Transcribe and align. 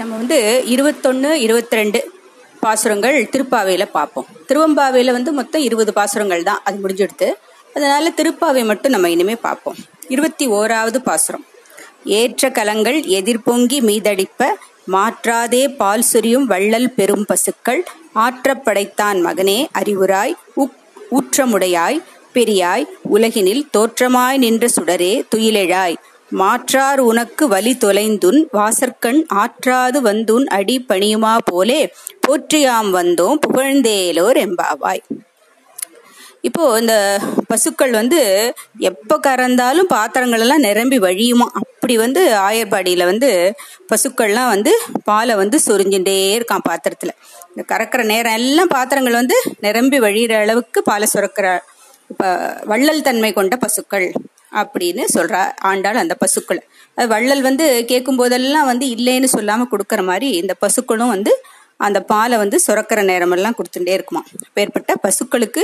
நம்ம 0.00 0.16
வந்து 0.16 0.38
இருபத்தொன்னு 0.66 1.30
இருபத்தி 1.46 1.76
ரெண்டு 1.76 2.00
பாசுரங்கள் 2.60 3.16
திருப்பாவையில 3.32 3.84
பார்ப்போம். 3.92 4.26
திருவம்பாவையில 4.48 5.12
வந்து 5.12 5.32
மொத்தம் 5.32 5.62
இருபது 5.62 5.92
பாசுரங்கள் 5.92 6.42
தான் 6.42 6.60
அது 6.64 6.76
முடிஞ்செடுத்து. 6.84 7.28
அதனால 7.74 8.12
திருப்பாவை 8.16 8.64
மட்டும் 8.64 8.92
நம்ம 8.92 9.10
இனிமே 9.10 9.36
பார்ப்போம். 9.36 9.76
இருபத்தி 10.08 10.46
ஓராவது 10.48 10.96
பாசுரம். 10.96 11.44
ஏற்ற 12.04 12.50
கலங்கள் 12.50 13.00
எதிர்பொங்கி 13.18 13.78
மீதடிப்ப 13.90 14.48
மாற்றாதே 14.92 15.62
பால் 15.76 16.04
சுரியும் 16.12 16.46
வள்ளல் 16.52 16.90
பெரும் 16.90 17.24
பசுக்கள் 17.24 17.82
ஆற்றப்படைத்தான் 18.14 19.20
மகனே 19.26 19.58
அறிவுராய் 19.78 20.34
உக் 20.54 20.80
ஊற்றமுடையாய் 21.10 21.98
பெரியாய் 22.34 22.84
உலகினில் 23.02 23.62
தோற்றமாய் 23.76 24.36
நின்ற 24.36 24.66
சுடரே 24.76 25.12
துயிலெழாய். 25.34 25.96
மாற்றார் 26.34 27.00
உனக்கு 27.00 27.44
வலி 27.48 27.72
தொலைந்துன் 27.74 28.40
வாசற்கண் 28.52 29.20
ஆற்றாது 29.34 29.98
வந்துன் 30.00 30.46
அடி 30.58 30.84
பணியுமா 30.88 31.36
போலே 31.44 31.80
போற்றியாம் 32.26 32.90
வந்தோம் 32.90 33.38
புகழ்ந்தேலோர் 33.46 34.40
எம்பாவாய் 34.46 35.02
இப்போ 36.40 36.78
இந்த 36.80 36.94
பசுக்கள் 37.46 37.90
வந்து 37.90 38.18
எப்ப 38.78 39.18
கறந்தாலும் 39.18 39.88
பாத்திரங்கள் 39.88 40.40
எல்லாம் 40.40 40.60
நிரம்பி 40.60 40.98
வழியுமா? 40.98 41.46
அப்படி 41.52 41.96
வந்து 41.96 42.22
ஆயர்பாடியில 42.48 43.04
வந்து 43.04 43.30
பசுக்கள்லாம் 43.92 44.48
வந்து 44.48 44.72
பாலை 45.04 45.34
வந்து 45.34 45.58
சொரிஞ்சுட்டே 45.66 46.16
இருக்கான் 46.36 46.66
பாத்திரத்துல. 46.68 47.12
இந்த 47.48 47.64
கறக்கிற 47.72 48.04
நேரம் 48.04 48.32
எல்லாம் 48.32 48.68
பாத்திரங்கள் 48.68 49.12
வந்து 49.12 49.38
நிரம்பி 49.60 50.00
வழியிற 50.00 50.32
அளவுக்கு 50.40 50.82
பாலை 50.82 51.08
சுரக்கிற 51.14 51.46
இப்ப 52.10 52.24
வள்ளல் 52.64 53.02
தன்மை 53.02 53.32
கொண்ட 53.32 53.56
பசுக்கள். 53.56 54.08
அப்படின்னு 54.60 55.04
சொல்றா 55.14 55.40
ஆண்டாள் 55.70 56.02
அந்த 56.02 56.14
பசுக்களை. 56.14 56.62
வள்ளல் 57.12 57.44
வந்து 57.48 57.66
கேட்கும் 57.84 58.16
போதெல்லாம் 58.16 58.66
வந்து 58.66 58.86
இல்லைன்னு 58.86 59.28
சொல்லாம 59.32 59.66
கொடுக்கற 59.72 60.02
மாதிரி 60.04 60.28
இந்த 60.42 60.54
பசுக்களும் 60.60 61.14
வந்து 61.14 61.32
அந்த 61.76 62.00
பாலை 62.02 62.36
வந்து 62.38 62.60
சுரக்கிற 62.66 63.00
நேரமெல்லாம் 63.04 63.56
கொடுத்துட்டே 63.58 63.92
இருக்குமா 63.92 64.22
பேர்பட்ட 64.56 64.92
பசுக்களுக்கு 65.02 65.62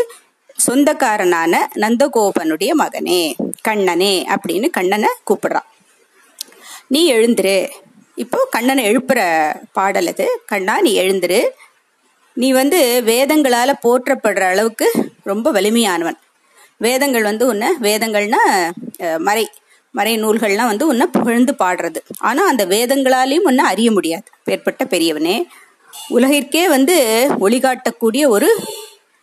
சொந்தக்காரனான 0.67 1.53
நந்தகோபனுடைய 1.75 2.71
மகனே 2.79 3.21
கண்ணனே 3.69 4.15
அப்படின்னு 4.35 4.69
கண்ணனை 4.71 5.11
கூப்பிடுறான் 5.29 5.69
நீ 6.87 7.13
எழுந்துரு. 7.13 7.69
இப்போ 8.15 8.39
கண்ணனை 8.51 8.83
எழுப்புற 8.85 9.21
பாடல் 9.73 10.07
அது. 10.07 10.27
கண்ணா 10.47 10.81
நீ 10.81 10.93
எழுந்துரு. 11.01 11.41
நீ 12.37 12.53
வந்து 12.53 13.03
வேதங்களால 13.07 13.71
போற்றப்படுற 13.85 14.41
அளவுக்கு 14.41 14.89
ரொம்ப 15.25 15.53
வலிமையானவன். 15.53 16.19
வேதங்கள் 16.85 17.25
வந்து 17.31 17.45
உன்னை 17.53 17.69
வேதங்கள்னா 17.87 18.43
மறை 19.29 19.45
மறை 19.99 20.13
நூல்கள்லாம் 20.23 20.71
வந்து 20.73 20.87
உன்னை 20.91 21.07
புகழ்ந்து 21.15 21.53
பாடுறது. 21.63 22.01
ஆனா 22.29 22.43
அந்த 22.51 22.63
வேதங்களாலையும் 22.75 23.49
உன்னை 23.51 23.65
அறிய 23.73 23.89
முடியாது. 23.97 24.29
பேர்பட்ட 24.49 24.83
பெரியவனே. 24.93 25.37
உலகிற்கே 26.17 26.63
வந்து 26.75 26.97
ஒளிகாட்டக்கூடிய 27.47 28.23
ஒரு 28.35 28.49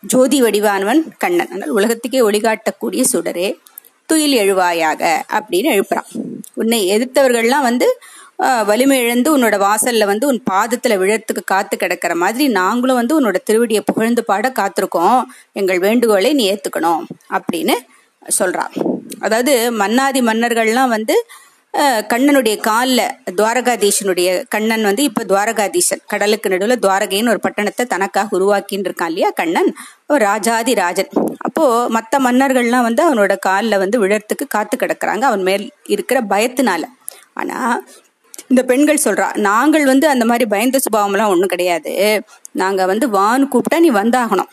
ஜோதி 0.03 0.39
வடிவானவன் 0.43 1.01
கண்ணன். 1.23 1.51
ஆனால் 1.53 1.73
உலகத்துக்கே 1.77 2.21
ஒளிகாட்டக்கூடிய 2.29 3.03
சுடரே 3.13 3.49
துயில் 4.09 4.35
எழுவாயாக 4.43 5.01
அப்படின்னு 5.37 5.69
எழுப்புறான். 5.75 6.09
உன்னை 6.61 6.79
எதிர்த்தவர்கள்லாம் 6.95 7.67
வந்து 7.69 7.87
வலிமை 8.69 8.97
இழந்து 9.03 9.29
உன்னோட 9.35 9.55
வாசல்ல 9.65 10.05
வந்து 10.09 10.25
உன் 10.31 10.41
பாதத்துல 10.51 10.95
விழத்துக்கு 11.01 11.43
காத்து 11.45 11.75
கிடக்கிற 11.77 12.13
மாதிரி 12.23 12.45
நாங்களும் 12.59 12.99
வந்து 12.99 13.15
உன்னோட 13.19 13.37
திருவடியை 13.49 13.81
புகழ்ந்து 13.89 14.23
பாட 14.29 14.51
காத்திருக்கோம். 14.59 15.19
எங்கள் 15.59 15.79
வேண்டுகோளை 15.85 16.31
நீ 16.39 16.45
ஏத்துக்கணும் 16.53 17.03
அப்படின்னு 17.37 17.75
சொல்றா 18.39 18.65
அதாவது 19.25 19.53
மன்னாதி 19.81 20.21
மன்னர்கள்லாம் 20.29 20.93
வந்து 20.95 21.15
கண்ணனுடைய 22.11 22.55
காலில் 22.67 23.03
துவாரகாதீசனுடைய 23.37 24.29
கண்ணன் 24.53 24.85
வந்து 24.89 25.03
இப்போ 25.09 25.23
துவாரகாதீசன் 25.31 26.01
கடலுக்கு 26.11 26.51
நடுவில் 26.53 26.81
துவாரகைன்னு 26.85 27.31
ஒரு 27.33 27.41
பட்டணத்தை 27.45 27.83
தனக்காக 27.93 28.35
உருவாக்கின்னு 28.37 28.87
இருக்கான் 28.89 29.11
இல்லையா 29.11 29.29
கண்ணன்? 29.39 29.69
ராஜாதி 30.27 30.73
ராஜன். 30.81 31.11
அப்போ 31.47 31.63
மற்ற 31.97 32.19
மன்னர்கள்லாம் 32.27 32.87
வந்து 32.89 33.03
அவனோட 33.07 33.35
காலில் 33.47 33.81
வந்து 33.83 33.99
விழறதுக்கு 34.03 34.47
காத்து 34.55 34.77
கிடக்குறாங்க. 34.77 35.23
அவன் 35.31 35.45
மேல் 35.49 35.65
இருக்கிற 35.95 36.19
பயத்தினால. 36.33 36.83
ஆனா 37.33 37.57
இந்த 38.49 38.63
பெண்கள் 38.63 39.03
சொல்றா 39.03 39.27
நாங்கள் 39.37 39.85
வந்து 39.85 40.07
அந்த 40.09 40.25
மாதிரி 40.25 40.45
பயந்த 40.45 40.79
சுபாவம்லாம் 40.85 41.31
ஒன்றும் 41.33 41.53
கிடையாது. 41.53 42.23
நாங்க 42.51 42.85
வந்து 42.85 43.07
வான்னு 43.09 43.51
கூப்பிட்டா 43.53 43.79
நீ 43.79 43.89
வந்தாகணும். 43.91 44.51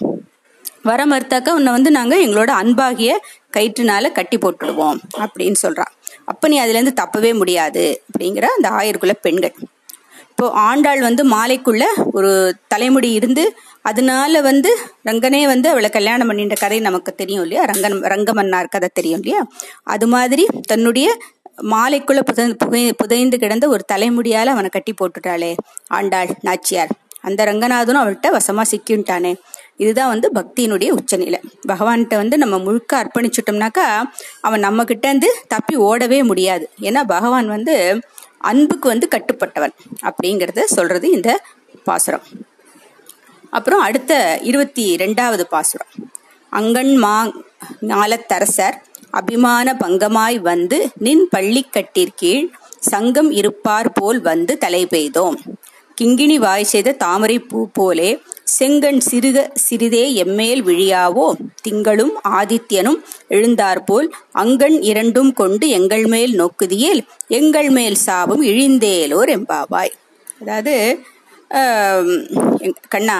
வர 0.82 1.00
மறுத்தாக்க 1.06 1.48
உன்னை 1.48 1.72
வந்து 1.72 1.90
நாங்க 1.90 2.14
எங்களோட 2.16 2.50
அன்பாகிய 2.62 3.12
கயிற்றுனால 3.56 4.12
கட்டி 4.12 4.38
போட்டுடுவோம் 4.38 4.98
அப்படின்னு 5.18 5.58
சொல்றா. 5.62 5.86
அப்ப 6.24 6.48
நீ 6.48 6.58
அதுல 6.58 6.78
இருந்து 6.78 7.02
தப்பவே 7.02 7.30
முடியாது 7.34 7.84
அப்படிங்கிற 8.08 8.48
அந்த 8.56 8.68
ஆயிரக்குள்ள 8.70 9.14
பெண்கள். 9.20 9.54
இப்போ 10.30 10.46
ஆண்டாள் 10.50 11.00
வந்து 11.00 11.22
மாலைக்குள்ள 11.28 11.84
ஒரு 12.12 12.56
தலைமுடி 12.68 13.12
இருந்து 13.12 13.44
அதனால 13.82 14.40
வந்து 14.40 14.70
ரங்கனே 15.04 15.40
வந்து 15.46 15.68
அவளை 15.68 15.90
கல்யாணம் 15.90 16.30
பண்ணின்ற 16.30 16.56
கதை 16.60 16.80
நமக்கு 16.80 17.14
தெரியும் 17.14 17.42
இல்லையா? 17.42 17.64
ரங்கன் 17.64 17.96
ரங்கமன்னார் 18.12 18.68
கதை 18.68 18.88
தெரியும் 18.92 19.22
இல்லையா? 19.22 19.40
அது 19.82 20.06
மாதிரி 20.06 20.46
தன்னுடைய 20.66 21.08
மாலைக்குள்ள 21.62 22.20
புதைந்து 22.20 22.56
புகை 22.56 22.92
புதைந்து 22.92 23.38
கிடந்த 23.38 23.68
ஒரு 23.68 23.84
தலைமுடியால் 23.92 24.46
அவனை 24.46 24.70
கட்டி 24.70 24.94
போட்டுட்டாளே. 24.94 25.56
ஆண்டாள் 25.86 26.28
நாச்சியார். 26.40 26.88
அந்த 27.20 27.44
ரங்கநாதனும் 27.44 28.02
அவள்கிட்ட 28.02 28.38
வசமா 28.38 28.62
சிக்கின்ட்டானே 28.70 29.34
இதுதான் 29.76 30.08
வந்து 30.08 30.30
பக்தியினுடைய 30.34 30.90
உச்சநிலை. 30.90 31.40
பகவான்கிட்ட 31.68 32.14
வந்து 32.14 32.38
நம்ம 32.38 32.58
முழுக்க 32.58 32.92
அர்ப்பணிச்சுட்டோம்னாக்கா 33.02 34.02
அவன் 34.40 34.60
நம்ம 34.60 34.84
கிட்ட 34.84 35.08
இருந்து 35.08 35.44
தப்பி 35.48 35.76
ஓடவே 35.76 36.24
முடியாது. 36.24 36.70
ஏன்னா 36.80 37.02
பகவான் 37.02 37.48
வந்து 37.48 38.00
அன்புக்கு 38.38 38.88
வந்து 38.88 39.08
கட்டுப்பட்டவன் 39.10 39.72
அப்படிங்கறத 40.02 40.60
சொல்றது 40.60 41.10
இந்த 41.10 41.44
பாசுரம். 41.84 42.22
அப்புறம் 43.50 43.80
அடுத்த 43.80 44.38
இருபத்தி 44.42 44.96
ரெண்டாவது 44.96 45.42
பாசுரம். 45.42 45.88
அங்கன் 46.52 46.94
மா 46.94 47.32
ஞாலத்தரசர் 47.80 48.82
அபிமான 49.18 49.76
பங்கமாய் 49.82 50.38
வந்து 50.50 50.78
நின் 51.06 51.24
பள்ளிக்கட்டிற்கீழ் 51.34 52.44
சங்கம் 52.90 53.30
இருப்பார் 53.40 53.90
போல் 53.92 54.20
வந்து 54.20 54.52
தலை 54.64 54.82
பெய்தோம். 54.86 55.36
கிங்கிணி 55.98 56.36
வாய் 56.44 56.70
செய்த 56.70 56.94
தாமரை 57.02 57.36
பூ 57.40 57.58
போலே 57.72 58.10
செங்கண் 58.56 59.00
சிறுக 59.08 59.38
சிறிதே 59.66 60.02
எம்மேல் 60.22 60.62
விழியாவோ? 60.68 61.26
திங்களும் 61.66 62.12
ஆதித்யனும் 62.38 62.98
எழுந்தாற்போல் 63.28 64.08
அங்கண் 64.42 64.76
இரண்டும் 64.82 65.32
கொண்டு 65.32 65.68
எங்கள் 65.78 66.06
மேல் 66.14 66.32
நோக்குதியேல் 66.40 67.02
எங்கள் 67.38 67.70
மேல் 67.70 67.98
சாபம் 68.06 68.44
இழிந்தேலோர் 68.50 69.32
எம்பாவாய் 69.36 69.94
அதாவது 70.40 70.74
கண்ணா 72.88 73.16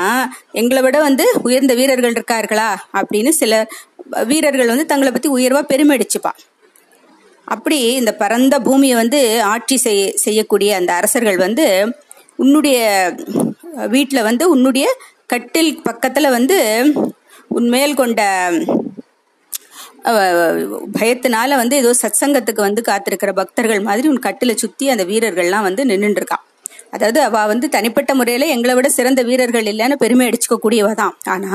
எங்களை 0.60 0.80
விட 0.82 0.96
வந்து 0.98 1.24
உயர்ந்த 1.42 1.72
வீரர்கள் 1.74 2.14
இருக்கார்களா? 2.16 2.70
அப்படின்னு 2.98 3.32
சில 3.40 3.52
வீரர்கள் 4.22 4.66
வந்து 4.66 4.86
தங்களை 4.86 5.10
பத்தி 5.12 5.28
உயர்வா 5.28 5.62
பெருமைடிச்சுப்பா 5.72 6.32
அப்படி 7.48 7.78
இந்த 7.94 8.12
பரந்த 8.14 8.54
பூமியை 8.60 8.96
வந்து 8.96 9.20
ஆட்சி 9.44 9.76
செய்ய 9.76 10.04
செய்யக்கூடிய 10.16 10.70
அந்த 10.76 10.92
அரசர்கள் 10.92 11.36
வந்து 11.36 11.66
உன்னுடைய 12.36 12.78
வீட்டில் 13.88 14.22
வந்து 14.22 14.44
உன்னுடைய 14.48 14.86
கட்டில் 15.26 15.72
பக்கத்துல 15.90 16.30
வந்து 16.30 16.56
உன்மேல் 17.48 17.94
கொண்ட 17.94 18.22
பயத்தினால 20.98 21.56
வந்து 21.56 21.76
ஏதோ 21.76 21.90
சத்சங்கத்துக்கு 22.02 22.60
வந்து 22.60 22.82
காத்திருக்கிற 22.82 23.32
பக்தர்கள் 23.32 23.80
மாதிரி 23.80 24.08
உன் 24.08 24.26
கட்டில 24.26 24.54
சுத்தி 24.54 24.88
அந்த 24.88 25.04
வீரர்கள்லாம் 25.04 25.66
வந்து 25.68 25.84
நின்றுட்டு 25.84 26.20
இருக்கான். 26.22 26.43
அதாவது 26.94 27.20
அவ 27.22 27.44
வந்து 27.46 27.68
தனிப்பட்ட 27.68 28.14
முறையில 28.14 28.46
எங்களை 28.46 28.74
விட 28.74 28.88
சிறந்த 28.88 29.22
வீரர்கள் 29.22 29.64
இல்லைன்னு 29.64 29.94
பெருமை 29.94 30.28
அடிச்சுக்க 30.28 30.56
கூடியவ 30.62 30.94
தான். 30.94 31.14
ஆனா 31.26 31.52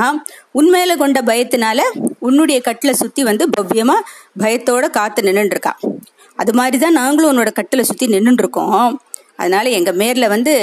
உண்மையில 0.54 0.96
கொண்ட 0.96 1.20
பயத்தினால 1.22 1.80
உன்னுடைய 2.18 2.60
கட்டில 2.64 2.90
சுத்தி 2.92 3.22
வந்து 3.22 3.46
பவ்யமா 3.56 3.96
பயத்தோட 4.38 4.90
காத்து 4.90 5.22
நின்றுருக்கா 5.28 5.72
அது 5.78 5.98
அது 6.38 6.52
மாதிரிதான் 6.54 6.92
நாங்களும் 6.92 7.30
உன்னோட 7.32 7.50
கட்டில 7.56 7.80
சுத்தி 7.80 8.06
நின்றுருக்கோம் 8.06 8.92
அதனால 9.36 9.68
எங்க 9.70 9.92
மேர்ல 9.92 10.28
வந்து 10.28 10.54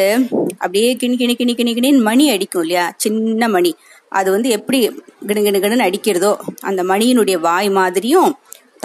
அப்படியே 0.58 0.98
கிணி 1.02 1.16
கிணி 1.16 1.34
கிணி 1.36 1.54
கிணி 1.54 1.72
கிணின்னு 1.74 2.02
மணி 2.02 2.30
அடிக்கும் 2.30 2.62
இல்லையா? 2.62 2.94
சின்ன 2.98 3.48
மணி. 3.48 3.72
அது 4.12 4.32
வந்து 4.32 4.50
எப்படி 4.50 4.80
கிணு 5.28 5.42
கிணு 5.42 5.60
கிணுன்னு 5.60 5.88
அடிக்கிறதோ 5.88 6.32
அந்த 6.62 6.84
மணியினுடைய 6.84 7.38
வாய் 7.40 7.70
மாதிரியும் 7.70 8.32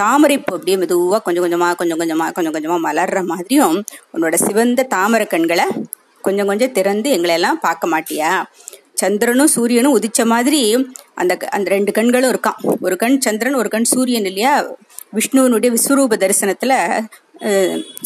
தாமரைப்பூ 0.00 0.52
அப்படியே 0.56 0.76
மெதுவாக 0.76 1.20
கொஞ்சம் 1.22 1.44
கொஞ்சமாக 1.44 1.74
கொஞ்சம் 1.80 2.00
கொஞ்சமாக 2.00 2.32
கொஞ்சம் 2.36 2.54
கொஞ்சமாக 2.56 2.80
மலர்ற 2.86 3.20
மாதிரியும் 3.30 3.76
உன்னோட 4.14 4.36
சிவந்த 4.46 4.86
தாமரை 4.94 5.26
கண்களை 5.26 5.66
கொஞ்சம் 6.24 6.48
கொஞ்சம் 6.50 6.72
திறந்து 6.72 7.08
எங்களை 7.16 7.34
எல்லாம் 7.34 7.60
பார்க்க 7.60 7.92
மாட்டியா? 7.92 8.30
சந்திரனும் 9.00 9.50
சூரியனும் 9.54 9.94
உதிச்ச 9.98 10.20
மாதிரி 10.32 10.60
அந்த 11.20 11.32
அந்த 11.56 11.66
ரெண்டு 11.74 11.92
கண்களும் 11.92 12.32
இருக்கான் 12.32 12.58
ஒரு 12.86 12.96
கண் 12.96 13.16
சந்திரன் 13.20 13.58
ஒரு 13.60 13.68
கண் 13.74 13.88
சூரியன் 13.92 14.28
இல்லையா? 14.30 14.52
விஷ்ணுவனுடைய 15.18 15.70
விஸ்வரூப 15.76 16.18
தரிசனத்தில் 16.22 16.76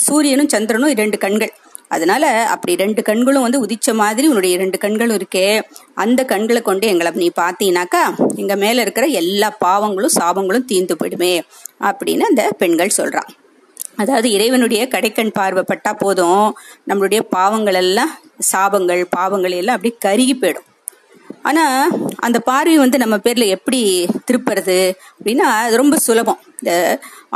சூரியனும் 0.06 0.52
சந்திரனும் 0.54 0.94
இரண்டு 0.96 1.18
கண்கள். 1.24 1.52
அதனால 1.90 2.24
அப்படி 2.44 2.74
ரெண்டு 2.76 3.02
கண்களும் 3.02 3.42
வந்து 3.42 3.62
உதிச்ச 3.66 3.94
மாதிரி 3.94 4.28
உன்னுடைய 4.28 4.56
ரெண்டு 4.56 4.78
கண்களும் 4.78 5.16
இருக்கே 5.16 5.46
அந்த 5.94 6.24
கண்களை 6.24 6.62
கொண்டு 6.62 6.86
எங்களை 6.86 7.12
நீ 7.14 7.30
பார்த்தீங்கன்னாக்கா 7.40 8.02
எங்க 8.36 8.56
மேல 8.56 8.80
இருக்கிற 8.80 9.06
எல்லா 9.06 9.50
பாவங்களும் 9.64 10.16
சாபங்களும் 10.20 10.64
தீர்ந்து 10.64 10.96
போயிடுமே 10.96 11.34
அப்படின்னு 11.80 12.20
அந்த 12.20 12.44
பெண்கள் 12.58 12.96
சொல்றான் 12.96 13.30
அதாவது 13.96 14.30
இறைவனுடைய 14.30 14.88
கடைக்கண் 14.88 15.36
பார்வை 15.38 15.62
பட்டா 15.62 15.92
போதும் 15.94 16.46
நம்மளுடைய 16.90 17.20
பாவங்கள் 17.30 17.74
எல்லாம் 17.74 18.12
சாபங்கள் 18.52 19.02
பாவங்கள் 19.10 19.52
எல்லாம் 19.52 19.76
அப்படியே 19.76 19.96
கருகி 20.00 20.34
போயிடும். 20.34 20.66
ஆனா 21.48 21.64
அந்த 22.26 22.38
பார்வை 22.48 22.76
வந்து 22.82 22.98
நம்ம 23.02 23.16
பேர்ல 23.24 23.44
எப்படி 23.56 23.80
திருப்புறது 24.28 24.78
அப்படின்னா 25.16 25.46
அது 25.64 25.80
ரொம்ப 25.82 25.96
சுலபம். 26.06 26.40
இந்த 26.60 26.72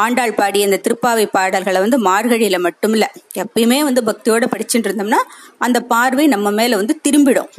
ஆண்டாள் 0.05 0.39
பாடி 0.39 0.61
அந்த 0.67 0.79
திருப்பாவை 0.85 1.27
பாடல்களை 1.37 1.81
வந்து 1.85 1.99
மார்கழியில 2.09 2.59
மட்டும் 2.67 2.95
இல்ல 2.97 3.07
எப்பயுமே 3.43 3.79
வந்து 3.89 4.03
பக்தியோட 4.09 4.47
படிச்சுட்டு 4.55 4.89
இருந்தோம்னா 4.89 5.21
அந்த 5.67 5.81
பார்வை 5.93 6.27
நம்ம 6.35 6.51
மேல 6.61 6.77
வந்து 6.83 6.97
திரும்பிடும். 7.07 7.53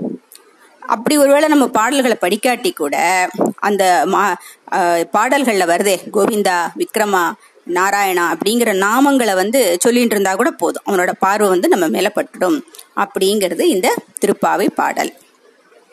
அப்படி 0.94 1.15
ஒருவேளை 1.24 1.48
நம்ம 1.53 1.65
பாடல்களை 1.77 2.18
படிக்காட்டி 2.21 2.71
கூட 2.74 2.95
அந்த 3.69 3.83
மா 4.13 4.24
பாடல்கள்ல 5.15 5.65
வருதே 5.71 5.95
கோவிந்தா 6.15 6.57
விக்ரமா 6.81 7.24
நாராயணா 7.77 8.24
அப்படிங்கிற 8.33 8.71
நாமங்களை 8.86 9.33
வந்து 9.42 9.59
சொல்லிட்டு 9.83 10.15
இருந்தா 10.15 10.31
கூட 10.39 10.50
போதும். 10.62 10.86
அவனோட 10.89 11.12
பார்வை 11.25 11.50
வந்து 11.56 11.68
நம்ம 11.74 11.88
மேல 11.95 12.07
பட்டுடும் 12.15 12.57
அப்படிங்கிறது 13.04 13.65
இந்த 13.75 13.88
திருப்பாவை 14.24 14.68
பாடல். 14.80 15.12